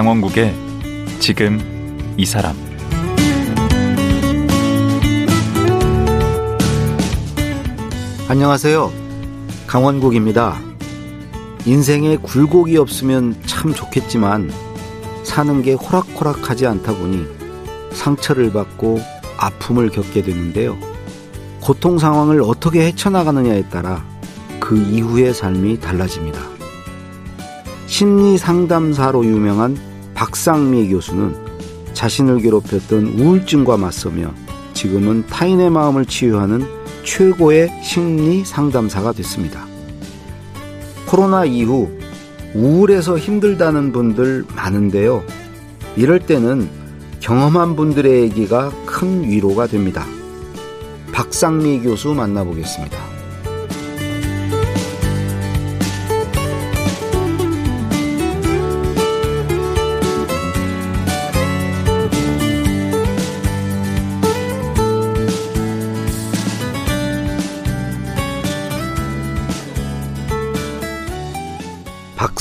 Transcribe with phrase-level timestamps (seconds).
[0.00, 0.54] 강원국의
[1.18, 1.60] 지금
[2.16, 2.56] 이 사람
[8.26, 8.90] 안녕하세요.
[9.66, 10.58] 강원국입니다.
[11.66, 14.50] 인생에 굴곡이 없으면 참 좋겠지만
[15.22, 17.26] 사는 게 호락호락하지 않다 보니
[17.92, 19.00] 상처를 받고
[19.36, 20.78] 아픔을 겪게 되는데요.
[21.60, 24.02] 고통 상황을 어떻게 헤쳐나가느냐에 따라
[24.60, 26.40] 그 이후의 삶이 달라집니다.
[27.86, 29.89] 심리 상담사로 유명한
[30.20, 31.34] 박상미 교수는
[31.94, 34.34] 자신을 괴롭혔던 우울증과 맞서며
[34.74, 36.62] 지금은 타인의 마음을 치유하는
[37.04, 39.64] 최고의 심리 상담사가 됐습니다.
[41.06, 41.90] 코로나 이후
[42.54, 45.24] 우울해서 힘들다는 분들 많은데요.
[45.96, 46.68] 이럴 때는
[47.20, 50.04] 경험한 분들의 얘기가 큰 위로가 됩니다.
[51.14, 53.09] 박상미 교수 만나보겠습니다.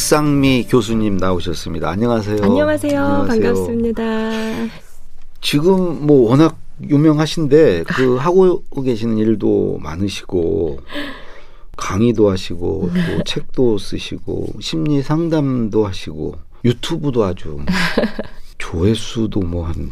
[0.10, 1.88] 박상미 교수님 나오셨습니다.
[1.88, 2.40] 안녕하세요.
[2.42, 3.00] 안녕하세요.
[3.00, 3.28] 안녕하세요.
[3.28, 4.04] 반갑습니다.
[5.40, 10.80] 지금 뭐 워낙 유명하신데 그 하고 계시는 일도 많으시고
[11.78, 17.60] 강의도 하시고 또 책도 쓰시고 심리 상담도 하시고 유튜브도 아주
[18.58, 19.92] 조회수도 뭐한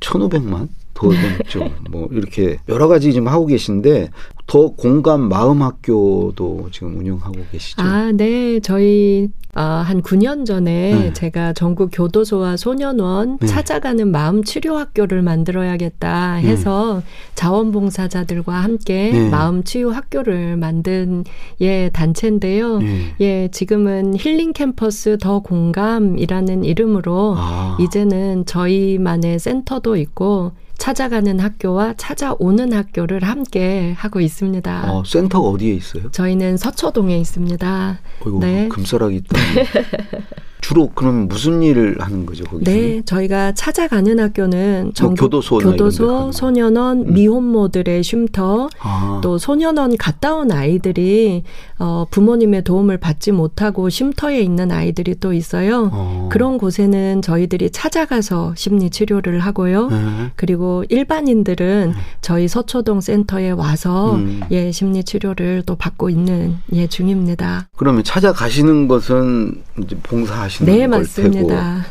[0.00, 1.70] 1,500만 더 넘죠.
[1.90, 4.08] 뭐 이렇게 여러 가지 지금 하고 계신데
[4.46, 7.82] 더 공감 마음 학교도 지금 운영하고 계시죠.
[7.82, 8.60] 아, 네.
[8.60, 11.12] 저희 어, 한 9년 전에 네.
[11.14, 13.46] 제가 전국 교도소와 소년원 네.
[13.46, 17.06] 찾아가는 마음 치료 학교를 만들어야겠다 해서 네.
[17.34, 19.30] 자원봉사자들과 함께 네.
[19.30, 21.24] 마음 치유 학교를 만든
[21.62, 22.78] 예 단체인데요.
[22.78, 23.14] 네.
[23.20, 27.78] 예, 지금은 힐링 캠퍼스 더 공감이라는 이름으로 아.
[27.80, 34.92] 이제는 저희만의 센터도 있고 찾아가는 학교와 찾아오는 학교를 함께 하고 있습니다.
[34.92, 36.10] 어, 센터가 어디에 있어요?
[36.10, 37.98] 저희는 서초동에 있습니다.
[38.24, 38.68] 어이구, 네.
[38.68, 39.36] 금사락이 있다.
[40.60, 42.70] 주로 그럼 무슨 일을 하는 거죠 거기서?
[42.70, 47.14] 네, 저희가 찾아가는 학교는 뭐 교도소, 교도소, 소년원, 음.
[47.14, 49.20] 미혼모들의 쉼터, 아.
[49.22, 51.44] 또 소년원 갔다 온 아이들이
[51.78, 55.90] 어, 부모님의 도움을 받지 못하고 쉼터에 있는 아이들이 또 있어요.
[55.92, 56.28] 어.
[56.32, 59.88] 그런 곳에는 저희들이 찾아가서 심리 치료를 하고요.
[59.88, 60.30] 네.
[60.36, 62.00] 그리고 일반인들은 네.
[62.22, 64.40] 저희 서초동 센터에 와서 음.
[64.50, 67.68] 예 심리 치료를 또 받고 있는 예 중입니다.
[67.76, 71.86] 그러면 찾아가시는 것은 이제 봉사 하시 하시는 네, 맞습니다.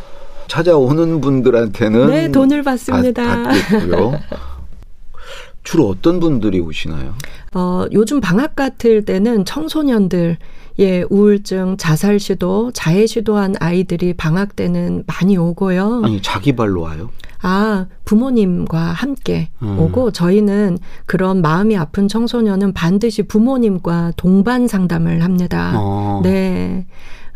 [0.48, 3.44] 찾아오는 분들한테는 네, 돈을 받습니다.
[3.44, 4.20] 받 겠고요.
[5.64, 7.16] 주로 어떤 분들이 오시나요?
[7.54, 10.38] 어, 요즘 방학 같을 때는 청소년들
[10.78, 16.02] 예, 우울증, 자살 시도, 자해 시도한 아이들이 방학 때는 많이 오고요.
[16.04, 17.10] 아니, 자기 발로 와요?
[17.48, 19.78] 아, 부모님과 함께 음.
[19.78, 25.74] 오고 저희는 그런 마음이 아픈 청소년은 반드시 부모님과 동반 상담을 합니다.
[25.76, 26.22] 어.
[26.24, 26.88] 네.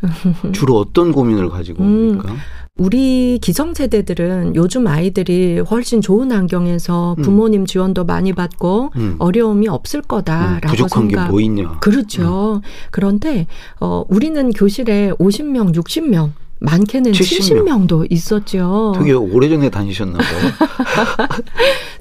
[0.52, 2.10] 주로 어떤 고민을 가지고 음.
[2.10, 2.32] 옵니까?
[2.32, 2.38] 음,
[2.78, 7.22] 우리 기성세대들은 요즘 아이들이 훨씬 좋은 환경에서 음.
[7.22, 9.16] 부모님 지원도 많이 받고 음.
[9.20, 11.28] 어려움이 없을 거다라고 음, 부족한 생각.
[11.28, 11.78] 게뭐 있냐?
[11.82, 12.56] 그렇죠.
[12.56, 12.62] 음.
[12.90, 13.46] 그런데
[13.80, 17.88] 어 우리는 교실에 50명, 60명 많게는 70명.
[17.88, 18.94] 도 있었죠.
[18.98, 21.28] 되게 오래전에 다니셨나 봐요.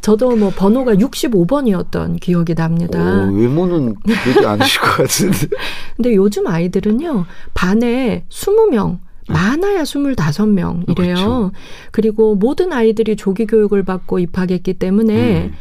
[0.01, 2.99] 저도 뭐 번호가 65번이었던 기억이 납니다.
[2.99, 5.47] 오, 외모는 되지 않으실 것 같은데.
[5.97, 7.25] 근데 요즘 아이들은요,
[7.55, 8.99] 반에 20명,
[9.29, 10.97] 많아야 25명이래요.
[10.97, 11.53] 그렇죠.
[11.93, 15.54] 그리고 모든 아이들이 조기 교육을 받고 입학했기 때문에 음.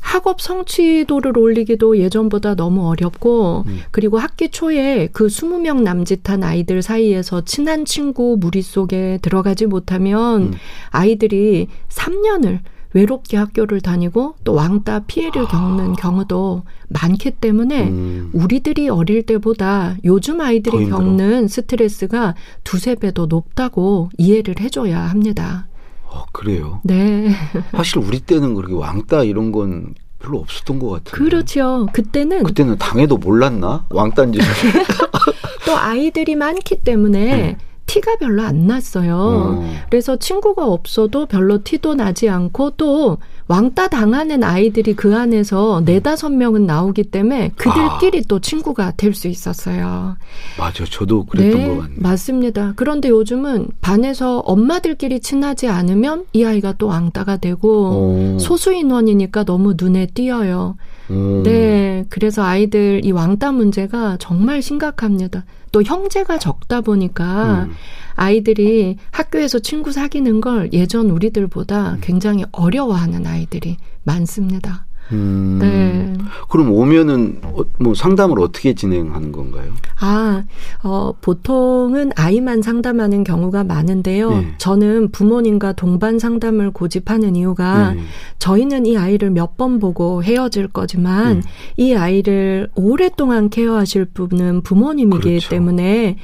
[0.00, 3.80] 학업 성취도를 올리기도 예전보다 너무 어렵고 음.
[3.90, 10.52] 그리고 학기 초에 그 20명 남짓한 아이들 사이에서 친한 친구 무리 속에 들어가지 못하면 음.
[10.90, 12.60] 아이들이 3년을
[12.92, 15.92] 외롭게 학교를 다니고 또 왕따 피해를 겪는 아.
[15.92, 18.30] 경우도 많기 때문에 음.
[18.32, 25.66] 우리들이 어릴 때보다 요즘 아이들이 겪는 스트레스가 두세 배 더 높다고 이해를 해줘야 합니다.
[26.12, 26.80] 어, 그래요?
[26.82, 27.30] 네.
[27.70, 31.24] 사실 우리 때는 그렇게 왕따 이런 건 별로 없었던 것 같아요.
[31.24, 31.86] 그렇죠.
[31.92, 34.38] 그때는 그때는 당해도 몰랐나 왕따인지.
[35.66, 37.58] 또 아이들이 많기 때문에 네.
[37.90, 39.16] 티가 별로 안 났어요.
[39.16, 39.72] 어.
[39.90, 46.66] 그래서 친구가 없어도 별로 티도 나지 않고 또 왕따 당하는 아이들이 그 안에서 네다섯 명은
[46.66, 48.22] 나오기 때문에 그들끼리 아.
[48.28, 50.16] 또 친구가 될 수 있었어요.
[50.56, 50.84] 맞아.
[50.88, 51.98] 저도 그랬던 네, 것 같네요.
[52.00, 52.72] 맞습니다.
[52.76, 58.38] 그런데 요즘은 반에서 엄마들끼리 친하지 않으면 이 아이가 또 왕따가 되고 오.
[58.38, 60.76] 소수 인원이니까 너무 눈에 띄어요.
[61.10, 61.42] 오.
[61.42, 65.44] 네, 그래서 아이들 이 왕따 문제가 정말 심각합니다.
[65.72, 67.72] 또 형제가 적다 보니까 음.
[68.14, 74.86] 아이들이 학교에서 친구 사귀는 걸 예전 우리들보다 굉장히 어려워하는 아이들이 많습니다.
[75.12, 75.58] 음.
[75.60, 76.14] 네.
[76.48, 79.72] 그럼 오면은 어, 뭐 상담을 어떻게 진행하는 건가요?
[80.00, 80.42] 아,
[80.82, 84.30] 어, 보통은 아이만 상담하는 경우가 많은데요.
[84.30, 84.54] 네.
[84.58, 88.00] 저는 부모님과 동반 상담을 고집하는 이유가 네.
[88.38, 91.42] 저희는 이 아이를 몇 번 보고 헤어질 거지만 음.
[91.76, 95.48] 이 아이를 오랫동안 케어하실 분은 부모님이기 그렇죠.
[95.50, 96.16] 때문에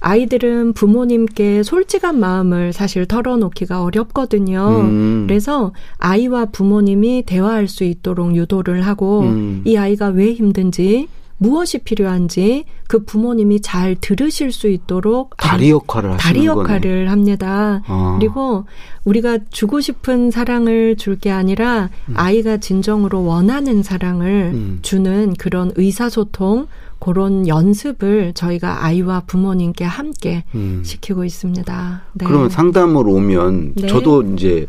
[0.00, 4.80] 아이들은 부모님께 솔직한 마음을 사실 털어놓기가 어렵거든요.
[4.82, 5.24] 음.
[5.26, 9.62] 그래서 아이와 부모님이 대화할 수 있도록 유도를 하고 음.
[9.64, 16.18] 이 아이가 왜 힘든지 무엇이 필요한지 그 부모님이 잘 들으실 수 있도록 다리 역할을 하시는
[16.22, 16.60] 다리 거네.
[16.60, 17.82] 역할을 합니다.
[17.86, 18.16] 아.
[18.18, 18.64] 그리고
[19.04, 24.78] 우리가 주고 싶은 사랑을 줄 게 아니라 아이가 진정으로 원하는 사랑을 음.
[24.82, 26.66] 주는 그런 의사소통
[27.00, 30.82] 그런 연습을 저희가 아이와 부모님께 함께 음.
[30.84, 32.02] 시키고 있습니다.
[32.14, 32.24] 네.
[32.26, 33.86] 그러면 상담을 오면 네.
[33.88, 34.66] 저도 이제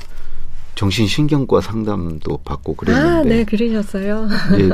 [0.76, 4.28] 정신신경과 상담도 받고 아, 그랬는데 네, 그러셨어요.
[4.56, 4.70] 이제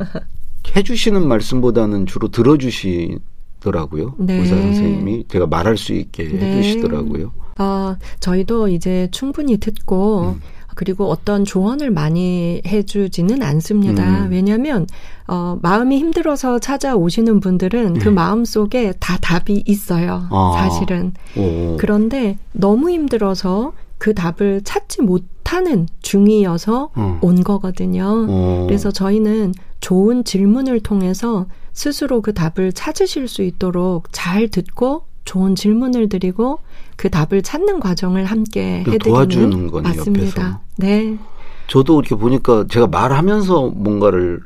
[0.76, 4.16] 해주시는 말씀보다는 주로 들어주시더라고요.
[4.20, 4.40] 네.
[4.40, 6.58] 의사 선생님이 제가 말할 수 있게 네.
[6.58, 7.32] 해주시더라고요.
[7.60, 10.42] 어, 저희도 이제 충분히 듣고 음.
[10.76, 14.26] 그리고 어떤 조언을 많이 해주지는 않습니다.
[14.26, 14.32] 음.
[14.32, 14.88] 왜냐하면
[15.28, 18.10] 어, 마음이 힘들어서 찾아오시는 분들은 그 네.
[18.10, 20.28] 마음 속에 다 답이 있어요.
[20.32, 20.54] 아.
[20.58, 21.14] 사실은.
[21.38, 21.78] 오.
[21.78, 27.20] 그런데 너무 힘들어서 그 답을 찾지 못하는 중이어서 어.
[27.22, 28.26] 온 거거든요.
[28.28, 28.66] 어.
[28.68, 36.10] 그래서 저희는 좋은 질문을 통해서 스스로 그 답을 찾으실 수 있도록 잘 듣고 좋은 질문을
[36.10, 36.58] 드리고
[36.96, 40.42] 그 답을 찾는 과정을 함께 그 해드리는 도와주는 거네, 맞습니다.
[40.42, 40.60] 옆에서.
[40.78, 41.20] 네.
[41.68, 44.42] 저도 이렇게 보니까 제가 말하면서 뭔가를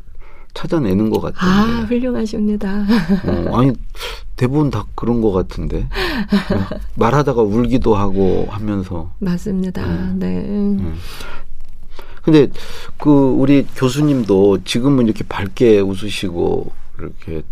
[0.56, 1.86] 찾아내는 것아 같은데.
[1.86, 2.86] 훌륭하십니다.
[3.26, 3.74] 어, 아니
[4.36, 5.88] 대부분 다 그런 것 같은데
[6.96, 9.12] 말하다가 울기도 하고 하면서.
[9.20, 9.86] 맞습니다.
[10.16, 10.40] 네.
[10.48, 10.96] 음.
[12.24, 12.48] 근데
[12.98, 17.44] 그 우리 교수님도 지금은 이렇게 밝게 웃으시고 이렇게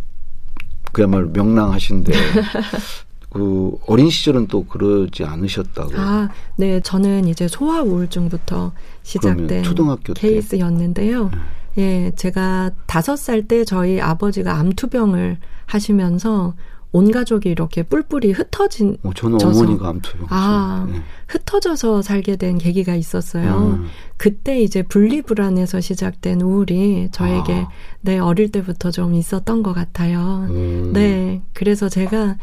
[0.92, 2.12] 그야말로 명랑하신데
[3.30, 5.92] 그 어린 시절은 또 그러지 않으셨다고.
[5.96, 6.80] 아, 네.
[6.80, 8.72] 저는 이제 소아 우울증부터
[9.04, 10.22] 시작된 초등학교 때?
[10.22, 10.30] 네.
[10.30, 11.32] 케이스였는데요.
[11.78, 16.54] 예, 제가 다섯 살 때 저희 아버지가 암투병을 하시면서
[16.96, 19.62] 온 가족이 이렇게 뿔뿔이 흩어진 어, 저는 져서.
[19.62, 20.28] 어머니가 암투요.
[20.30, 21.02] 아, 네.
[21.28, 23.80] 흩어져서 살게 된 계기가 있었어요.
[23.80, 23.88] 음.
[24.18, 27.70] 그때 이제 분리불안에서 시작된 우울이 저에게 아.
[28.02, 30.46] 네, 어릴 때부터 좀 있었던 것 같아요.
[30.52, 30.92] 음.
[30.94, 31.42] 네.
[31.54, 32.38] 그래서 제가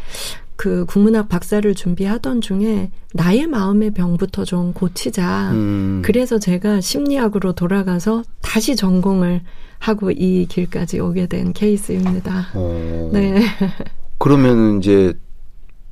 [0.60, 5.52] 그 국문학 박사를 준비하던 중에 나의 마음의 병부터 좀 고치자.
[5.52, 6.02] 음.
[6.04, 9.40] 그래서 제가 심리학으로 돌아가서 다시 전공을
[9.78, 12.48] 하고 이 길까지 오게 된 케이스입니다.
[12.52, 13.08] 어.
[13.10, 13.40] 네.
[14.18, 15.14] 그러면 이제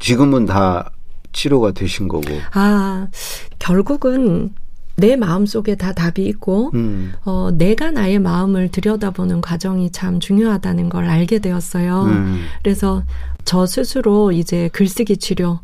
[0.00, 0.90] 지금은 다
[1.32, 2.26] 치료가 되신 거고.
[2.52, 3.08] 아,
[3.58, 4.52] 결국은
[4.96, 7.14] 내 마음 속에 다 답이 있고, 음.
[7.24, 12.02] 어, 내가 나의 마음을 들여다보는 과정이 참 중요하다는 걸 알게 되었어요.
[12.02, 12.44] 음.
[12.62, 13.02] 그래서
[13.48, 15.60] 저 스스로 이제 글쓰기 치료,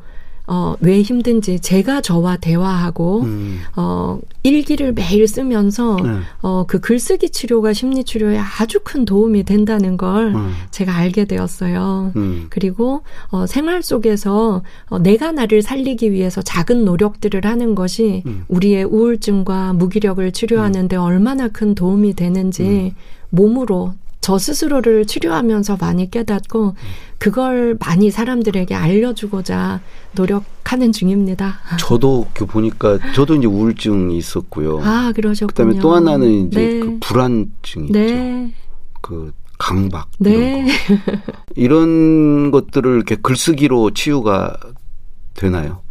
[0.46, 3.60] 어, 왜 힘든지 제가 저와 대화하고, 음.
[3.76, 6.08] 어, 일기를 매일 쓰면서, 네.
[6.40, 10.54] 어, 그 글쓰기 치료가 심리 치료에 아주 큰 도움이 된다는 걸 음.
[10.70, 12.12] 제가 알게 되었어요.
[12.16, 12.46] 음.
[12.48, 18.46] 그리고 어, 생활 속에서 어, 내가 나를 살리기 위해서 작은 노력들을 하는 것이 음.
[18.48, 22.90] 우리의 우울증과 무기력을 치료하는데 얼마나 큰 도움이 되는지 음.
[23.28, 23.92] 몸으로
[24.24, 26.76] 저 스스로를 치료하면서 많이 깨닫고
[27.18, 31.58] 그걸 많이 사람들에게 알려주고자 노력하는 중입니다.
[31.78, 34.80] 저도 그 보니까 저도 이제 우울증이 있었고요.
[34.82, 35.48] 아 그러셨군요.
[35.48, 36.80] 그다음에 또 하나는 이제 네.
[36.80, 37.92] 그 불안증 있죠.
[37.92, 38.54] 네,
[39.02, 40.64] 그 강박 이런 네.
[40.64, 40.72] 거.
[41.54, 44.56] 이런 것들을 이렇게 글쓰기로 치유가
[45.34, 45.82] 되나요?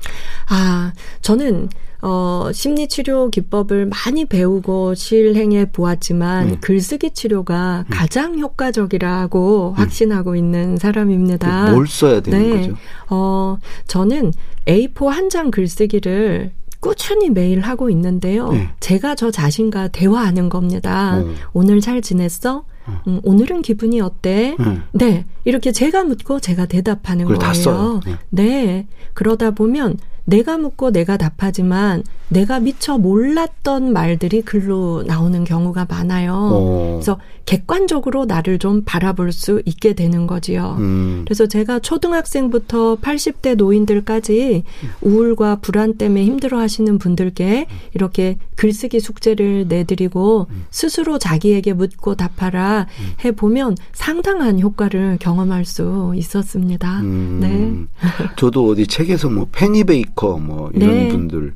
[0.49, 1.69] 아, 저는
[2.05, 6.57] 어, 심리 치료 기법을 많이 배우고 실행해 보았지만 네.
[6.59, 11.71] 글쓰기 치료가 가장 효과적이라고 확신하고 있는 사람입니다.
[11.71, 12.61] 뭘 써야 되는 네.
[12.67, 12.75] 거죠?
[13.09, 13.57] 어,
[13.87, 14.33] 저는
[14.65, 18.49] A4 한 장 글쓰기를 꾸준히 매일 하고 있는데요.
[18.51, 18.69] 네.
[18.81, 21.21] 제가 저 자신과 대화하는 겁니다.
[21.21, 21.33] 어.
[21.53, 22.65] 오늘 잘 지냈어?
[23.07, 24.57] 음, 오늘은 기분이 어때?
[24.59, 24.81] 네.
[24.91, 25.25] 네.
[25.45, 27.39] 이렇게 제가 묻고 제가 대답하는 거예요.
[27.39, 28.01] 다 써요.
[28.05, 28.17] 네.
[28.29, 28.87] 네.
[29.13, 36.33] 그러다 보면 내가 묻고 내가 답하지만 내가 미처 몰랐던 말들이 글로 나오는 경우가 많아요.
[36.33, 36.91] 어.
[36.95, 40.77] 그래서 객관적으로 나를 좀 바라볼 수 있게 되는 거지요.
[40.79, 41.21] 음.
[41.25, 44.63] 그래서 제가 초등학생부터 80대 노인들까지
[45.01, 52.87] 우울과 불안 때문에 힘들어 하시는 분들께 이렇게 글쓰기 숙제를 내드리고 스스로 자기에게 묻고 답하라
[53.25, 57.01] 해보면 상당한 효과를 경험할 수 있었습니다.
[57.01, 57.39] 음.
[57.41, 58.09] 네.
[58.37, 61.07] 저도 어디 책에서 뭐 페니베이 커 뭐 이런 네.
[61.09, 61.53] 분들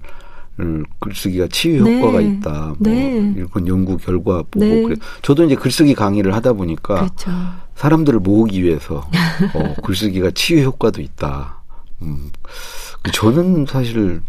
[0.59, 2.01] 을 글쓰기가 치유 네.
[2.01, 2.73] 효과가 있다.
[2.79, 3.33] 뭐 네.
[3.35, 4.81] 이런 연구 결과 보고 네.
[4.81, 4.95] 그래.
[5.21, 7.31] 저도 이제 글쓰기 강의를 하다 보니까 그렇죠.
[7.75, 9.07] 사람들을 모으기 위해서
[9.53, 11.61] 어, 글쓰기가 치유 효과도 있다.
[12.01, 12.31] 음.
[13.13, 14.21] 저는 사실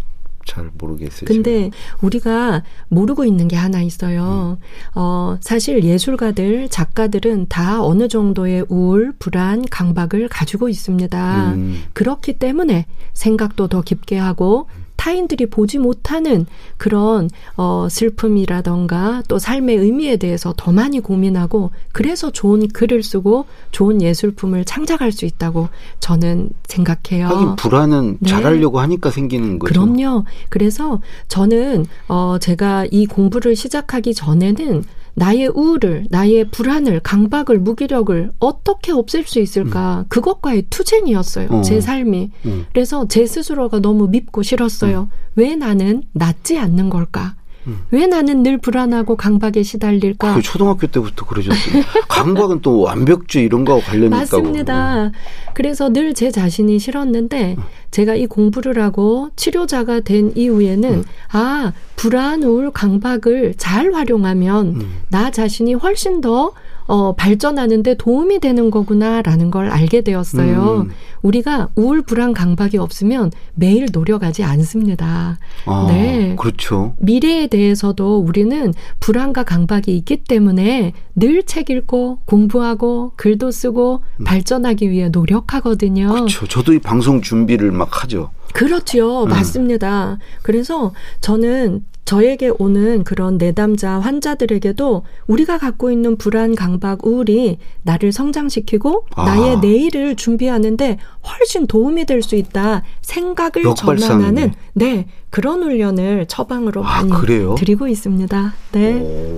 [0.49, 1.27] 잘 모르겠어요.
[1.27, 4.59] 근데 우리가 모르고 있는 게 하나 있어요.
[4.95, 11.53] 어, 사실 예술가들, 작가들은 다 어느 정도의 우울, 불안, 강박을 가지고 있습니다.
[11.53, 11.83] 음.
[11.93, 16.45] 그렇기 때문에 생각도 더 깊게 하고 타인들이 보지 못하는
[16.77, 24.03] 그런 어 슬픔이라던가 또 삶의 의미에 대해서 더 많이 고민하고 그래서 좋은 글을 쓰고 좋은
[24.03, 25.69] 예술품을 창작할 수 있다고
[26.01, 27.29] 저는 생각해요.
[27.29, 28.29] 하긴 불안은 네.
[28.29, 29.73] 잘하려고 하니까 생기는 거죠.
[29.73, 30.25] 그럼요.
[30.49, 34.83] 그래서 저는 어 제가 이 공부를 시작하기 전에는
[35.19, 40.05] 나의 우울을, 나의 불안을, 강박을, 무기력을 어떻게 없앨 수 있을까?
[40.09, 41.49] 그것과의 투쟁이었어요.
[41.51, 41.63] 어.
[41.63, 42.31] 제 삶이.
[42.47, 42.67] 음.
[42.73, 45.09] 그래서 제 스스로가 너무 밉고 싫었어요.
[45.35, 47.35] 왜 나는 낫지 않는 걸까?
[47.69, 47.79] 음.
[47.91, 50.35] 왜 나는 늘 불안하고 강박에 시달릴까?
[50.35, 51.83] 그 초등학교 때부터 그러셨어요.
[52.09, 54.17] 강박은 또 완벽주의 이런 거하고 관련이 있다고.
[54.43, 55.13] 맞습니다.
[55.55, 57.57] 그래서 늘 제 자신이 싫었는데
[57.91, 65.01] 제가 이 공부를 하고 치료자가 된 이후에는 아 불안, 우울, 강박을 잘 활용하면 음.
[65.11, 66.53] 나 자신이 훨씬 더
[66.89, 70.87] 어, 발전하는데 도움이 되는 거구나라는 걸 알게 되었어요.
[70.87, 70.91] 음.
[71.23, 75.39] 우리가 우울, 불안, 강박이 없으면 매일 노력하지 않습니다.
[75.67, 76.35] 아, 네.
[76.39, 76.95] 그렇죠.
[76.99, 85.09] 미래에 대해서도 우리는 불안과 강박이 있기 때문에 늘 책 읽고 공부하고 글도 쓰고 발전하기 위해
[85.11, 86.07] 노력하거든요.
[86.07, 86.11] 음.
[86.13, 86.47] 그렇죠.
[86.47, 88.31] 저도 이 방송 준비를 막 하죠.
[88.59, 89.25] 그렇죠.
[89.25, 89.29] 음.
[89.29, 90.19] 맞습니다.
[90.43, 99.05] 그래서 저는 저에게 오는 그런 내담자 환자들에게도 우리가 갖고 있는 불안, 강박, 우울이 나를 성장시키고
[99.15, 99.25] 아.
[99.27, 100.97] 나의 내일을 준비하는데
[101.29, 103.63] 훨씬 도움이 될 수 있다 생각을.
[103.77, 107.55] 전환하는 네 그런 훈련을 처방으로 아, 많이 그래요?
[107.57, 108.55] 드리고 있습니다.
[108.73, 109.01] 네.
[109.01, 109.37] 오.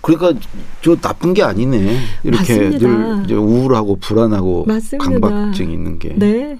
[0.00, 0.40] 그러니까
[0.80, 1.98] 저 나쁜 게 아니네.
[2.24, 3.26] 이렇게 맞습니다.
[3.26, 5.10] 늘 우울하고 불안하고 맞습니다.
[5.10, 6.14] 강박증 있는 게.
[6.16, 6.56] 네.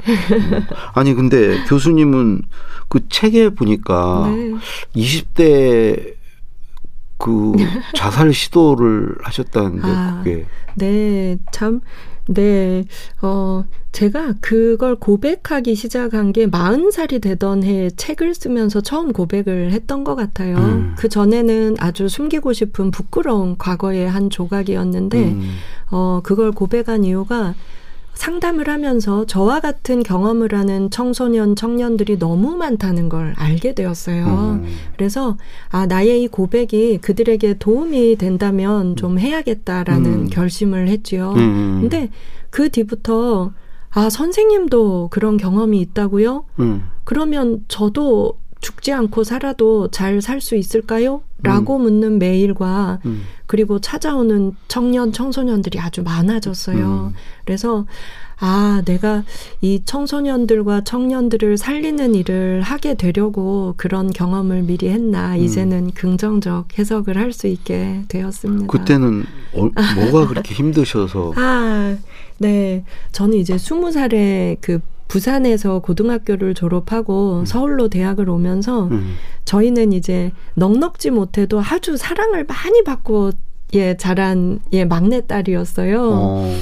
[0.95, 2.43] 아니 근데 교수님은
[2.89, 4.53] 그 책에 보니까 네.
[4.95, 6.15] 20대
[7.19, 7.53] 그
[7.95, 10.21] 자살 시도를 하셨다는데 아.
[10.25, 11.81] 그게 네, 참,
[12.29, 12.85] 네,
[13.21, 20.05] 어, 제가 그걸 고백하기 시작한 게 마흔 살이 되던 해에 책을 쓰면서 처음 고백을 했던
[20.05, 20.57] 것 같아요.
[20.57, 20.95] 음.
[20.97, 25.57] 그 전에는 아주 숨기고 싶은 부끄러운 과거의 한 조각이었는데, 음.
[25.91, 27.55] 어, 그걸 고백한 이유가
[28.15, 34.61] 상담을 하면서 저와 같은 경험을 하는 청소년, 청년들이 너무 많다는 걸 알게 되었어요.
[34.63, 34.67] 음.
[34.97, 35.37] 그래서
[35.71, 40.27] 아 나의 이 고백이 그들에게 도움이 된다면 좀 해야겠다라는 음.
[40.31, 41.33] 결심을 했지요.
[41.37, 41.79] 음.
[41.81, 42.11] 근데
[42.51, 43.53] 그 뒤부터
[43.91, 46.45] 아 선생님도 그런 경험이 있다고요?
[46.61, 46.85] 음.
[47.05, 51.23] 그러면 저도 죽지 않고 살아도 잘 살 수 있을까요?
[51.43, 53.23] 라고 묻는 메일과 음.
[53.47, 57.11] 그리고 찾아오는 청년, 청소년들이 아주 많아졌어요.
[57.13, 57.15] 음.
[57.45, 57.87] 그래서
[58.45, 59.23] 아, 내가
[59.61, 65.37] 이 청소년들과 청년들을 살리는 일을 하게 되려고 그런 경험을 미리 했나.
[65.37, 68.65] 이제는 긍정적 해석을 할 수 있게 되었습니다.
[68.65, 68.67] 음.
[68.67, 71.97] 그때는 어, 뭐가 그렇게 힘드셔서 아,
[72.39, 72.85] 네.
[73.13, 74.81] 저는 이제 스무 살에 그
[75.13, 79.17] 부산에서 고등학교를 졸업하고 서울로 대학을 오면서 음.
[79.45, 83.33] 저희는 이제 넉넉지 못해도 아주 사랑을 많이 받고
[83.75, 86.11] 예 자란 예 막내 딸이었어요.
[86.11, 86.57] 어.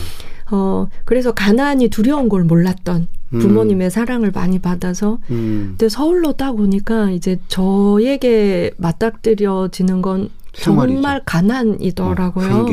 [0.51, 0.89] 어.
[1.05, 3.39] 그래서 가난이 두려운 걸 몰랐던 음.
[3.39, 5.77] 부모님의 사랑을 많이 받아서 음.
[5.79, 10.31] 근데 서울로 딱 오니까 이제 저에게 맞닥뜨려지는 건.
[10.53, 12.55] 정말 가난이더라고요.
[12.55, 12.67] 어.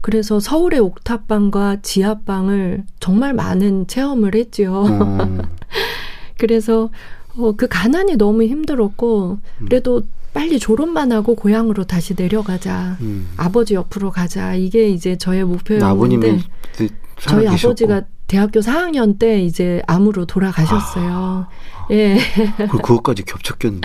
[0.00, 4.84] 그래서 서울의 옥탑방과 지하방을 정말 많은 체험을 했지요.
[4.88, 5.38] 어.
[6.38, 6.90] 그래서
[7.36, 9.64] 어, 그 가난이 너무 힘들었고 음.
[9.64, 10.02] 그래도
[10.34, 12.96] 빨리 졸업만 하고 고향으로 다시 내려가자.
[13.00, 13.28] 음.
[13.36, 14.54] 아버지 옆으로 가자.
[14.54, 16.38] 이게 이제 저의 목표였는데
[16.76, 16.88] 저희
[17.18, 17.68] 살아계셨고.
[17.68, 21.46] 아버지가 대학교 4학년 때 이제 암으로 돌아가셨어요.
[21.90, 22.16] 예.
[22.56, 23.80] 그- 그것까지 겹쳤겠네.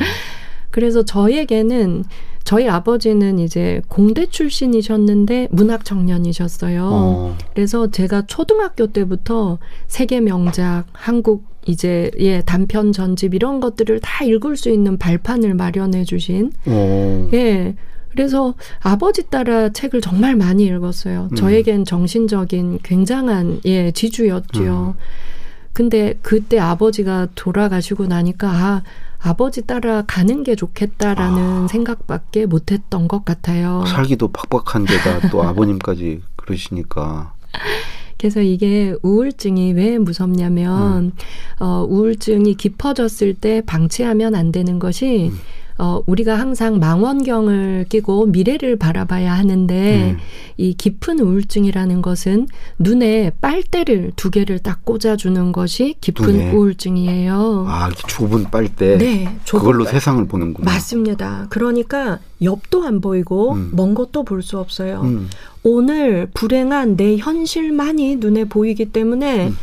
[0.71, 2.05] 그래서 저에게는
[2.47, 6.89] 저희 아버지는 이제 공대 출신이셨는데 문학 청년이셨어요.
[6.89, 7.37] 어.
[7.53, 14.55] 그래서 제가 초등학교 때부터 세계 명작, 한국 이제 예 단편 전집 이런 것들을 다 읽을
[14.55, 17.29] 수 있는 발판을 마련해 주신 어.
[17.33, 17.75] 예.
[18.11, 21.27] 그래서 아버지 따라 책을 정말 많이 읽었어요.
[21.29, 21.35] 음.
[21.35, 24.95] 저에겐 정신적인 굉장한 예 지주였지요.
[24.97, 25.36] 음.
[25.77, 28.83] 근데 그때 아버지가 돌아가시고 나니까 아
[29.19, 31.67] 아버지 따라 가는 게 좋겠다라는 아.
[31.67, 33.83] 생각밖에 못했던 것 같아요.
[33.85, 37.31] 살기도 팍팍한 데다 또 아버님까지 그러시니까.
[38.17, 41.11] 그래서 이게 우울증이 왜 무섭냐면 음.
[41.59, 45.39] 어, 우울증이 깊어졌을 때 방치하면 안 되는 것이 음.
[45.79, 50.17] 어, 우리가 항상 망원경을 끼고 미래를 바라봐야 하는데 음.
[50.57, 52.47] 이 깊은 우울증이라는 것은
[52.79, 55.95] 눈에 빨대를 두 개를 딱 꽂아주는 것이?
[56.01, 57.65] 깊은 우울증이에요.
[57.67, 58.97] 아, 좁은 빨대.
[58.97, 60.71] 네, 좁은 그걸로 빨- 세상을 보는구나.
[60.71, 61.45] 맞습니다.
[61.49, 63.71] 그러니까 옆도 안 보이고 음.
[63.73, 65.01] 먼 것도 볼 수 없어요.
[65.03, 65.29] 음.
[65.63, 69.57] 오늘 불행한 내 현실만이 눈에 보이기 때문에 음.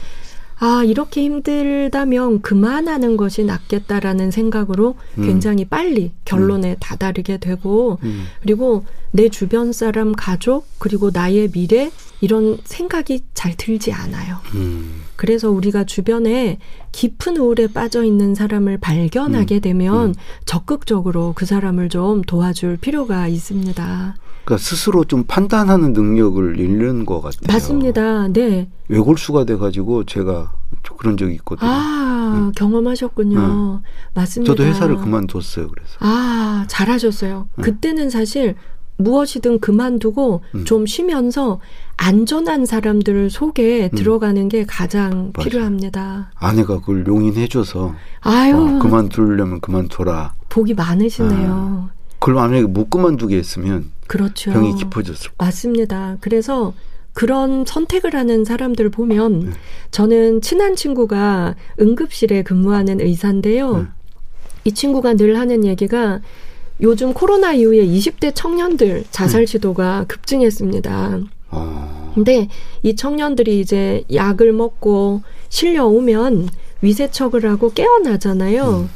[0.58, 5.26] 아 이렇게 힘들다면 그만하는 것이 낫겠다라는 생각으로 음.
[5.26, 8.25] 굉장히 빨리 결론에 다다르게 되고 음.
[8.40, 14.37] 그리고 내 주변 사람 가족 그리고 나의 미래 이런 생각이 잘 들지 않아요.
[14.54, 15.02] 음.
[15.16, 16.58] 그래서 우리가 주변에
[16.92, 20.14] 깊은 우울에 빠져 있는 사람을 발견하게 되면 음.
[20.44, 24.16] 적극적으로 그 사람을 좀 도와줄 필요가 있습니다.
[24.45, 27.41] 그러니까 스스로 좀 판단하는 능력을 잃는 것 같아요.
[27.49, 28.29] 맞습니다.
[28.29, 28.69] 네.
[28.89, 31.71] 외골수가 돼가지고 제가 좀 그런 적이 있거든요.
[31.71, 33.81] 아, 경험하셨군요.
[34.15, 34.53] 맞습니다.
[34.53, 34.57] 음.
[34.57, 35.69] 저도 회사를 그만뒀어요.
[35.69, 35.97] 그래서.
[36.01, 37.49] 아, 잘하셨어요.
[37.57, 37.63] 음.
[37.63, 38.55] 그때는 사실
[38.97, 40.65] 무엇이든 그만두고 음.
[40.65, 41.61] 좀 쉬면서
[41.97, 43.97] 안전한 사람들 속에 음.
[43.97, 45.49] 들어가는 게 가장 맞아요.
[45.49, 46.31] 필요합니다.
[46.37, 50.35] 아내가 그걸 용인해줘서 아유, 어, 그만두려면 그만둬라.
[50.49, 51.89] 복이 많으시네요.
[52.19, 54.52] 그걸 만약에 못 그만두게 했으면 그렇죠.
[54.52, 55.37] 병이 깊어졌을 거예요.
[55.38, 56.16] 맞습니다.
[56.20, 56.75] 그래서
[57.12, 59.50] 그런 선택을 하는 사람들 보면 네.
[59.90, 63.78] 저는 친한 친구가 응급실에 근무하는 의사인데요.
[63.78, 63.84] 네.
[64.64, 66.20] 이 친구가 늘 하는 얘기가
[66.80, 71.20] 요즘 코로나 이후에 20대 청년들 자살 시도가 급증했습니다.
[71.50, 72.49] 어, 근데
[72.82, 76.49] 이 청년들이 이제 약을 먹고 실려오면
[76.82, 78.88] 위세척을 하고 깨어나잖아요.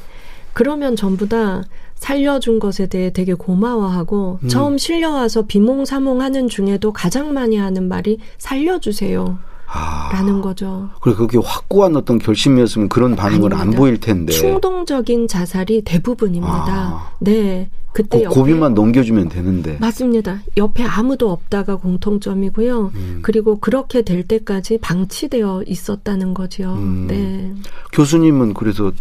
[0.53, 1.63] 그러면 전부 다
[1.99, 4.49] 살려준 것에 대해 되게 고마워하고 음.
[4.49, 9.39] 처음 실려와서 비몽사몽하는 중에도 가장 많이 하는 말이 살려주세요.
[9.71, 10.09] 아.
[10.13, 10.89] 라는 거죠.
[11.03, 13.79] 그래 그게 확고한 어떤 결심이었으면 그런 반응은 안 아닙니다.
[13.79, 14.33] 보일 텐데.
[14.33, 16.65] 충동적인 자살이 대부분입니다.
[16.65, 16.73] 네.
[16.73, 17.13] 아.
[17.21, 17.71] 네.
[17.93, 19.77] 그때 그 옆에 고비만 넘겨주면 되는데.
[19.81, 20.41] 맞습니다.
[20.57, 22.93] 옆에 아무도 없다가 공통점이고요.
[22.95, 23.19] 음.
[23.23, 26.75] 그리고 그렇게 될 때까지 방치되어 있었다는 거지요.
[26.75, 27.07] 음.
[27.09, 27.53] 네.
[27.93, 28.93] 교수님은 그래서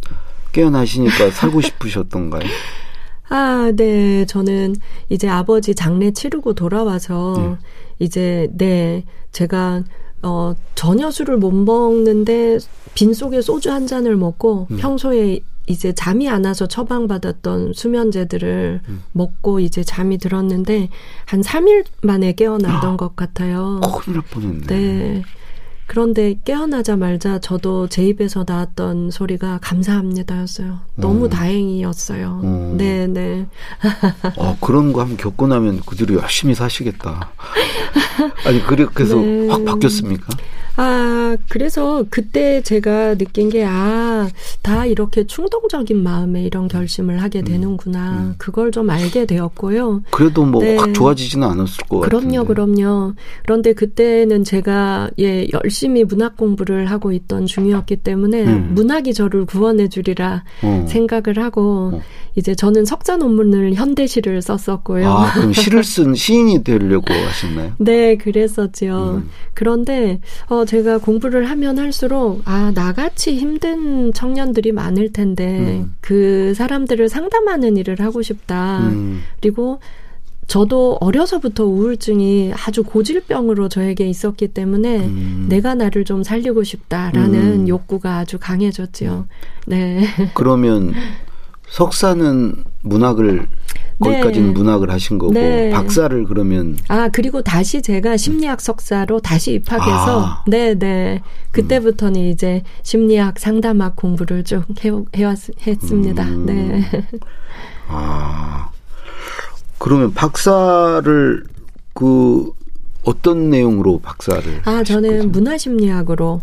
[0.52, 2.42] 깨어나시니까 살고 싶으셨던가요?
[3.30, 4.26] 아, 네.
[4.26, 4.76] 저는
[5.10, 7.68] 이제 아버지 장례 치르고 돌아와서 네.
[8.00, 9.84] 이제 네 제가
[10.24, 12.58] 어 전혀 술을 못 먹는데
[12.96, 14.78] 빈속에 소주 한 잔을 먹고 음.
[14.78, 19.04] 평소에 이제 잠이 안 와서 처방받았던 수면제들을 음.
[19.12, 20.90] 먹고 이제 잠이 들었는데
[21.26, 23.82] 한 3일 만에 깨어났던 것 같아요.
[24.00, 24.66] 큰일 날 뻔했네.
[24.68, 25.24] 네.
[25.88, 30.80] 그런데 깨어나자마자 저도 제 입에서 나왔던 소리가 감사합니다였어요.
[30.96, 31.30] 너무 음.
[31.30, 32.42] 다행이었어요.
[32.44, 32.78] 음.
[32.78, 33.48] 네, 네.
[34.36, 37.32] 어, 그런 거 한번 겪고 나면 그 뒤로 열심히 사시겠다.
[38.46, 39.48] 아니, 그렇게 해서 네.
[39.48, 40.28] 확 바뀌었습니까?
[40.78, 44.30] 아, 그래서 그때 제가 느낀 게, 아,
[44.62, 48.12] 다 이렇게 충동적인 마음에 이런 결심을 하게 되는구나.
[48.12, 48.36] 음.
[48.38, 50.04] 그걸 좀 알게 되었고요.
[50.12, 50.78] 그래도 뭐 네.
[50.78, 52.28] 확 좋아지지는 않았을 것 같은데.
[52.28, 53.14] 그럼요, 그럼요.
[53.44, 58.72] 그런데 그때는 제가 예 열심히 문학 공부를 하고 있던 중이었기 때문에 음.
[58.76, 60.86] 문학이 저를 구원해 주리라 어.
[60.88, 62.02] 생각을 하고 어.
[62.36, 65.10] 이제 저는 석사 논문을 현대시를 썼었고요.
[65.10, 67.72] 아, 그럼 시를 쓴 시인이 되려고 하셨나요?
[67.80, 69.24] 네, 그랬었지요.
[69.24, 69.30] 음.
[69.56, 75.96] 그런데 어 제가 공부를 하면 할수록 아 나같이 힘든 청년들이 많을 텐데 음.
[76.02, 78.88] 그 사람들을 상담하는 일을 하고 싶다.
[78.90, 79.22] 음.
[79.42, 79.80] 그리고
[80.48, 85.46] 저도 어려서부터 우울증이 아주 고질병으로 저에게 있었기 때문에 음.
[85.50, 87.68] 내가 나를 좀 살리고 싶다라는 음.
[87.68, 89.28] 욕구가 아주 강해졌지요.
[89.66, 90.06] 네.
[90.36, 90.94] 그러면
[91.70, 93.48] 석사는 문학을
[94.00, 94.54] 거기까지는 네.
[94.54, 95.72] 문학을 하신 거고 네.
[95.72, 100.44] 박사를 그러면 아, 그리고 다시 제가 심리학 석사로 다시 입학해서, 아.
[100.48, 101.22] 네네.
[101.52, 106.24] 그때부터는 이제 심리학 상담학 공부를 쭉 해, 해왔, 했습니다.
[106.24, 106.46] 음.
[106.46, 106.84] 네.
[107.88, 108.70] 아
[109.80, 111.44] 그러면 박사를
[111.94, 112.52] 그
[113.04, 115.32] 어떤 내용으로 박사를 아, 저는?
[115.32, 116.42] 문화심리학으로,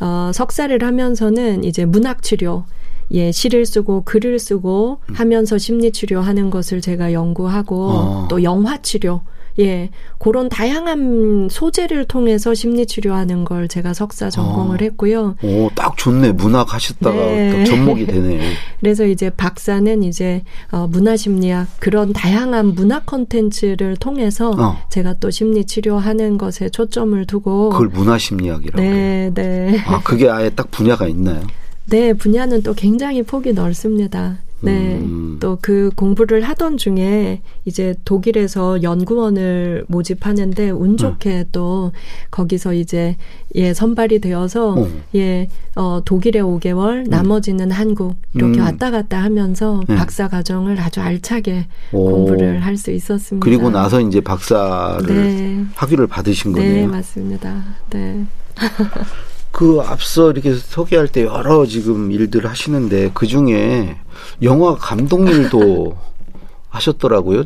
[0.00, 2.64] 어, 석사를 하면서는 이제 문학 치료,
[3.12, 5.14] 예, 시를 쓰고 글을 쓰고 음.
[5.14, 8.28] 하면서 심리 치료하는 것을 제가 연구하고 어.
[8.28, 9.22] 또 영화 치료
[9.60, 14.84] 예, 그런 다양한 소재를 통해서 심리 치료하는 걸 제가 석사 전공을 아.
[14.84, 15.34] 했고요.
[15.42, 16.32] 오, 딱 좋네.
[16.32, 17.64] 문학 하셨다가 네.
[17.64, 18.38] 접목이 되네.
[18.78, 24.80] 그래서 이제 박사는 이제 어, 문화 심리학 그런 다양한 문학 콘텐츠를 통해서 어.
[24.90, 28.80] 제가 또 심리 치료하는 것에 초점을 두고 그걸 문화 심리학이라고.
[28.80, 29.82] 네, 네.
[29.86, 31.42] 아, 그게 아예 딱 분야가 있나요?
[31.90, 34.38] 네, 분야는 또 굉장히 폭이 넓습니다.
[34.60, 34.96] 네.
[34.96, 35.38] 음.
[35.40, 41.44] 또그 공부를 하던 중에 이제 독일에서 연구원을 모집하는데 운 좋게 음.
[41.52, 41.92] 또
[42.32, 43.16] 거기서 이제
[43.54, 44.88] 예, 선발이 되어서 어.
[45.14, 47.10] 예, 어, 독일에 5개월, 음.
[47.10, 48.64] 나머지는 한국 이렇게 음.
[48.64, 49.94] 왔다 갔다 하면서 네.
[49.94, 52.10] 박사 과정을 아주 알차게 오.
[52.10, 53.44] 공부를 할 수 있었습니다.
[53.44, 55.64] 그리고 나서 이제 박사를 네.
[55.74, 56.72] 학위를 받으신 거네요.
[56.72, 57.64] 네, 맞습니다.
[57.90, 58.24] 네.
[59.50, 63.96] 그 앞서 이렇게 소개할 때 여러 지금 일들 하시는데 그 중에
[64.42, 65.96] 영화 감독 일도
[66.68, 67.44] 하셨더라고요.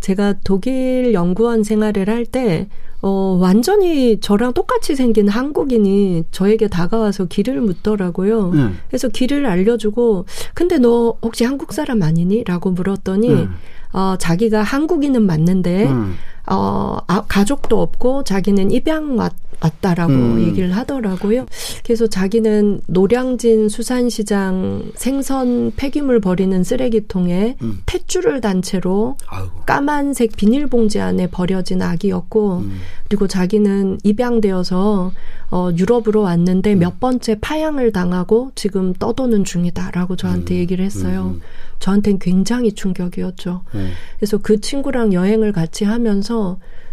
[0.00, 2.68] 제가 독일 연구원 생활을 할 때,
[3.00, 8.52] 어, 완전히 저랑 똑같이 생긴 한국인이 저에게 다가와서 길을 묻더라고요.
[8.54, 8.70] 네.
[8.88, 12.44] 그래서 길을 알려주고, 근데 너 혹시 한국 사람 아니니?
[12.44, 13.48] 라고 물었더니, 네.
[13.92, 16.16] 어, 자기가 한국인은 맞는데, 음.
[16.50, 20.40] 어, 아, 가족도 없고 자기는 입양 왔, 왔다라고 음.
[20.46, 21.46] 얘기를 하더라고요.
[21.84, 27.82] 그래서 자기는 노량진 수산시장 생선 폐기물 버리는 쓰레기통에 음.
[27.86, 29.50] 탯줄을 단 채로 아이고.
[29.66, 32.78] 까만색 비닐봉지 안에 버려진 아기였고, 음.
[33.08, 35.12] 그리고 자기는 입양되어서
[35.50, 36.78] 어, 유럽으로 왔는데 음.
[36.78, 40.58] 몇 번째 파양을 당하고 지금 떠도는 중이다라고 저한테 음.
[40.58, 41.32] 얘기를 했어요.
[41.36, 41.40] 음.
[41.78, 43.62] 저한테는 굉장히 충격이었죠.
[43.72, 43.88] 네.
[44.18, 46.37] 그래서 그 친구랑 여행을 같이 하면서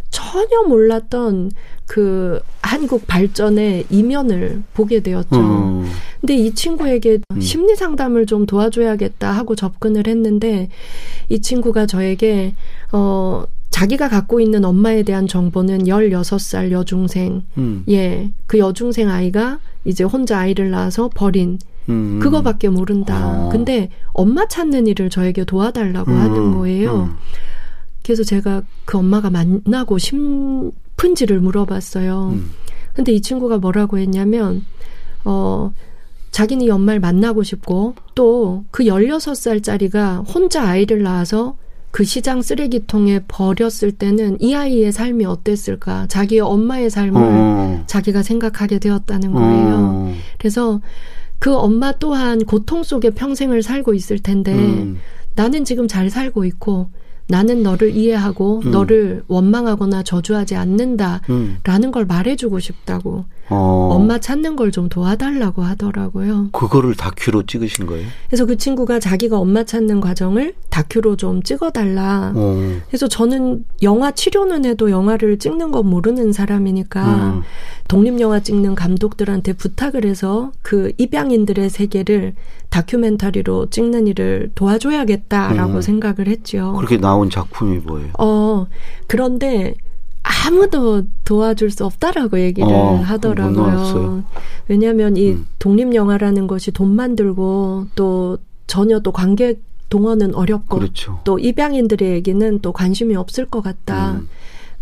[0.10, 1.52] 전혀 몰랐던
[1.88, 5.36] 그 한국 발전의 이면을 보게 되었죠.
[5.36, 5.86] 음.
[6.22, 7.42] 근데 이 친구에게 음.
[7.42, 10.70] 심리 상담을 좀 도와줘야겠다 하고 접근을 했는데
[11.30, 12.56] 이 친구가 저에게
[12.92, 17.44] 어 자기가 갖고 있는 엄마에 대한 정보는 16살 여중생.
[17.58, 17.84] 음.
[17.90, 18.32] 예.
[18.48, 22.20] 그 여중생 아이가 이제 혼자 아이를 낳아서 버린 음.
[22.22, 23.16] 그거밖에 모른다.
[23.16, 23.50] 아.
[23.52, 26.18] 근데 엄마 찾는 일을 저에게 도와달라고 음.
[26.18, 27.10] 하는 거예요.
[28.06, 28.08] 음.
[28.08, 32.32] 그래서 제가 그 엄마가 만나고 싶은지를 물어봤어요.
[32.34, 32.52] 음.
[32.94, 34.64] 근데 이 친구가 뭐라고 했냐면,
[35.26, 35.74] 어,
[36.32, 41.58] 자기는 이 엄마를 만나고 싶고, 또 그 16살짜리가 혼자 아이를 낳아서
[41.92, 46.08] 그 시장 쓰레기통에 버렸을 때는 이 아이의 삶이 어땠을까?
[46.08, 47.84] 자기의 엄마의 삶을 어.
[47.88, 49.76] 자기가 생각하게 되었다는 거예요.
[49.78, 50.14] 어.
[50.38, 50.82] 그래서
[51.40, 55.00] 그 엄마 또한 고통 속에 평생을 살고 있을 텐데 음.
[55.36, 56.90] 나는 지금 잘 살고 있고
[57.28, 58.72] 나는 너를 이해하고 음.
[58.72, 61.92] 너를 원망하거나 저주하지 않는다라는 음.
[61.92, 63.90] 걸 말해주고 싶다고 어.
[63.94, 66.50] 엄마 찾는 걸 좀 도와달라고 하더라고요.
[66.52, 68.06] 그거를 다큐로 찍으신 거예요?
[68.28, 72.34] 그래서 그 친구가 자기가 엄마 찾는 과정을 다큐로 좀 찍어달라.
[72.36, 72.78] 어.
[72.88, 77.42] 그래서 저는 영화 치료는 해도 영화를 찍는 건 모르는 사람이니까 음.
[77.88, 82.34] 독립영화 찍는 감독들한테 부탁을 해서 그 입양인들의 세계를
[82.72, 85.82] 다큐멘터리로 찍는 일을 도와줘야겠다라고 음.
[85.82, 86.74] 생각을 했죠.
[86.76, 88.12] 그렇게 나온 작품이 뭐예요?
[88.20, 88.68] 어,
[89.08, 89.74] 그런데
[90.24, 94.24] 아무도 도와줄 수 없다라고 얘기를 어, 하더라고요.
[94.68, 95.48] 왜냐하면 이 음.
[95.60, 101.20] 독립 영화라는 것이 돈 만 들고 또 전혀 또 관객 동원은 어렵고 그렇죠.
[101.24, 104.14] 또 입양인들의 얘기는 또 관심이 없을 것 같다.
[104.14, 104.28] 음.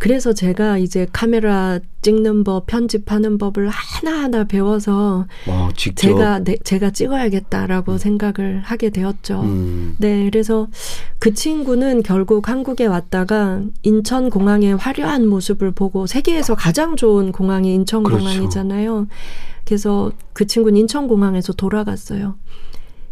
[0.04, 7.94] 그래서 제가 이제 카메라 찍는 법, 편집하는 법을 하나하나 배워서 와, 제가 네, 제가 찍어야겠다라고
[7.94, 7.98] 음.
[7.98, 9.44] 생각을 하게 되었죠.
[9.44, 9.96] 음.
[10.00, 10.68] 네, 그래서
[11.20, 18.04] 그 친구는 결국 한국에 왔다가 인천 공항의 화려한 모습을 보고 세계에서 가장 좋은 공항이 인천
[18.04, 18.26] 그렇죠.
[18.26, 19.08] 공항이잖아요.
[19.63, 22.36] 그래서 그 친구는 인천 공항에서 돌아갔어요.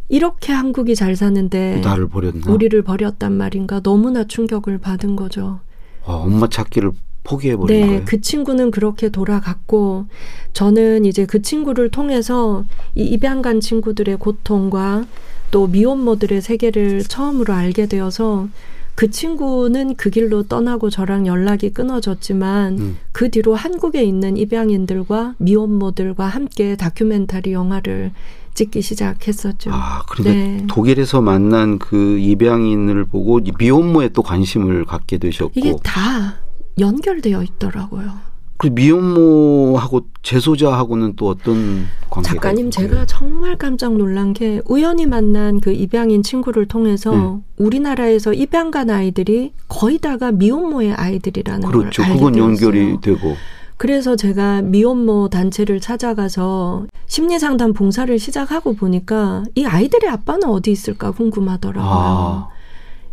[0.09, 2.51] 이렇게 한국이 잘 사는데 나를 버렸나?
[2.51, 5.61] 우리를 버렸단 말인가 너무나 충격을 받은 거죠.
[6.05, 6.91] 아, 엄마 찾기를
[7.23, 8.01] 포기해버린 네, 거예요?
[8.05, 10.05] 그 친구는 그렇게 돌아갔고
[10.53, 15.05] 저는 이제 그 친구를 통해서 이 입양 간 친구들의 고통과
[15.51, 18.47] 또 미혼모들의 세계를 처음으로 알게 되어서
[18.95, 22.97] 그 친구는 그 길로 떠나고 저랑 연락이 끊어졌지만 음.
[23.11, 28.11] 그 뒤로 한국에 있는 입양인들과 미혼모들과 함께 다큐멘터리 영화를
[28.53, 29.71] 찍기 시작했었죠.
[29.73, 30.67] 아, 그런데 네.
[30.67, 36.35] 독일에서 만난 그 입양인을 보고 미혼모에 또 관심을 갖게 되셨고 이게 다
[36.79, 38.31] 연결되어 있더라고요.
[38.57, 45.71] 그 미혼모하고 재소자하고는 또 어떤 관계가 작가님 제가 정말 깜짝 놀란 게 우연히 만난 그
[45.71, 47.41] 입양인 친구를 통해서 네.
[47.57, 52.03] 우리나라에서 입양 간 아이들이 거의 다가 미혼모의 아이들이라는 그렇죠.
[52.03, 52.49] 걸 알게 그건 되었어요.
[52.51, 53.35] 연결이 되고
[53.81, 61.09] 그래서 제가 미혼모 단체를 찾아가서 심리 상담 봉사를 시작하고 보니까 이 아이들의 아빠는 어디 있을까
[61.09, 61.91] 궁금하더라고요.
[61.91, 62.49] 아.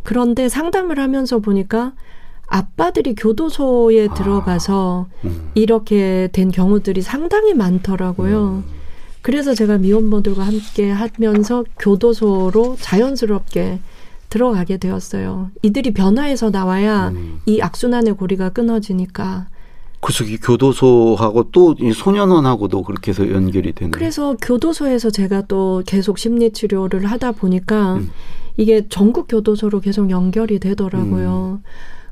[0.02, 1.94] 그런데 상담을 하면서 보니까
[2.46, 4.14] 아빠들이 교도소에 아.
[4.14, 5.50] 들어가서 음.
[5.54, 8.62] 이렇게 된 경우들이 상당히 많더라고요.
[8.62, 8.64] 음.
[9.22, 13.80] 그래서 제가 미혼모들과 함께 하면서 교도소로 자연스럽게
[14.28, 15.50] 들어가게 되었어요.
[15.62, 17.40] 이들이 변화해서 나와야 음.
[17.46, 19.46] 이 악순환의 고리가 끊어지니까.
[20.00, 23.90] 그래서 이 교도소하고 또 이 소년원하고도 그렇게 해서 연결이 되는.
[23.90, 28.10] 그래서 교도소에서 제가 또 계속 심리 치료를 하다 보니까 음.
[28.56, 31.60] 이게 전국 교도소로 계속 연결이 되더라고요.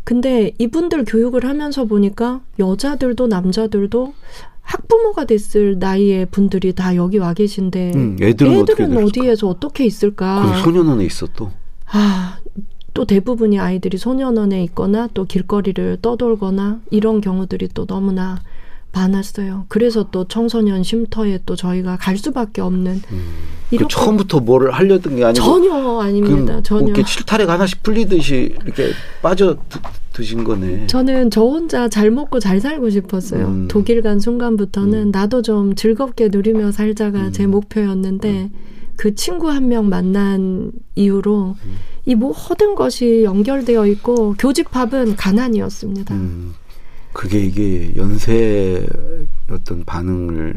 [0.05, 4.15] 근데 이분들 교육을 하면서 보니까 여자들도 남자들도
[4.63, 9.05] 학부모가 됐을 나이의 분들이 다 여기 와 계신데 음, 애들은, 애들은?
[9.05, 10.53] 어디에서 어떻게 있을까?
[10.55, 11.51] 그 소년원에 있어 또.
[11.91, 12.39] 아,
[12.97, 18.41] 또 대부분이 아이들이 소년원에 있거나 또 길거리를 떠돌거나 이런 경우들이 또 너무나
[18.93, 19.67] 많았어요.
[19.69, 23.21] 그래서 또 청소년 쉼터에 또 저희가 갈 수밖에 없는 음.
[23.69, 26.45] 그 이렇게 처음부터 뭐를 하려던 게 아니고 전혀 아닙니다.
[26.47, 26.85] 그럼 전혀.
[26.87, 29.79] 이렇게 실타래가 하나씩 풀리듯이 이렇게 빠져 드,
[30.15, 30.87] 드신 거네.
[30.87, 33.47] 저는 저 혼자 잘 먹고 잘 살고 싶었어요.
[33.47, 33.69] 음.
[33.69, 35.11] 독일 간 순간부터는 음.
[35.11, 37.33] 나도 좀 즐겁게 누리며 살자가 음.
[37.33, 38.51] 제 목표였는데
[38.97, 41.77] 그 친구 한 명 만난 이후로 음.
[42.07, 46.15] 이 모든 것이 연결되어 있고 교집합은 가난이었습니다.
[46.15, 46.55] 음,
[47.13, 48.87] 그게 이게 연쇄
[49.51, 50.55] 어떤 반응을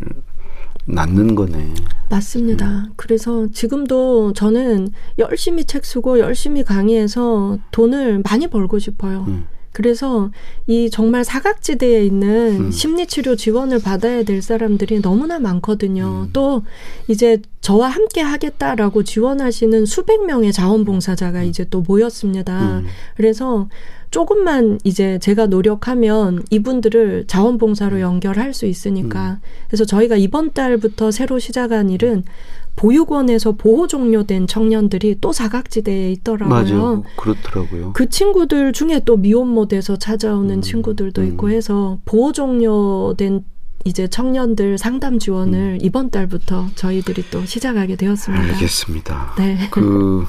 [0.85, 1.73] 낳는 거네.
[2.09, 2.67] 맞습니다.
[2.67, 2.93] 음.
[2.95, 9.25] 그래서 지금도 저는 열심히 책 쓰고 열심히 강의해서 돈을 많이 벌고 싶어요.
[9.27, 9.45] 음.
[9.79, 10.29] 그래서
[10.67, 12.69] 이 정말 사각지대에 있는 음.
[12.71, 16.25] 심리치료 지원을 받아야 될 사람들이 너무나 많거든요.
[16.27, 16.29] 음.
[16.33, 16.63] 또
[17.07, 22.79] 이제 저와 함께 하겠다라고 지원하시는 수백 명의 자원봉사자가 이제 또 모였습니다.
[22.79, 22.87] 음.
[23.15, 23.69] 그래서
[24.11, 29.39] 조금만 이제 제가 노력하면 이분들을 자원봉사로 연결할 수 있으니까.
[29.67, 32.25] 그래서 저희가 이번 달부터 새로 시작한 일은
[32.75, 36.49] 보육원에서 보호 종료된 청년들이 또 사각지대에 있더라고요.
[36.49, 37.03] 맞아요.
[37.17, 37.93] 그렇더라고요.
[37.93, 41.27] 그 친구들 중에 또 미혼모 돼서 찾아오는 음, 친구들도 음.
[41.27, 43.43] 있고 해서 보호 종료된
[43.85, 48.43] 이제 청년들 상담 지원을 이번 달부터 저희들이 또 시작하게 되었습니다.
[48.43, 48.49] 음.
[48.51, 49.35] 알겠습니다.
[49.37, 49.57] 네.
[49.71, 50.25] 그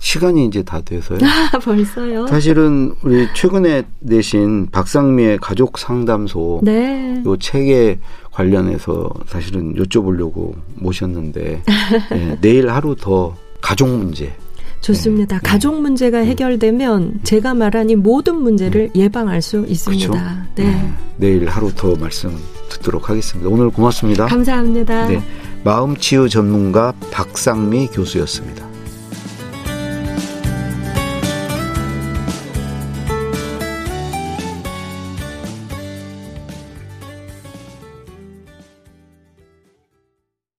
[0.00, 1.18] 시간이 이제 다 돼서요.
[1.52, 2.26] 아, 벌써요?
[2.26, 7.22] 사실은 우리 최근에 내신 박상미의 가족 상담소 네.
[7.24, 8.00] 요 책에
[8.40, 11.62] 관련해서 사실은 여쭤보려고 모셨는데
[12.12, 14.32] 예, 내일 하루 더 가족 문제
[14.80, 15.36] 좋습니다.
[15.36, 15.42] 네.
[15.42, 20.08] 가족 문제가 해결되면 제가 말한 이 모든 문제를 예방할 수 있습니다.
[20.08, 20.26] 그렇죠?
[20.54, 20.64] 네.
[20.64, 22.34] 예, 내일 하루 더 말씀
[22.70, 23.50] 듣도록 하겠습니다.
[23.50, 24.26] 오늘 고맙습니다.
[24.26, 25.08] 감사합니다.
[25.08, 25.22] 네,
[25.64, 28.69] 마음치유 전문가 박상미 교수였습니다.